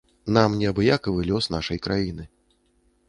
[0.37, 2.23] Нам неабыякавы лёс нашай краіны.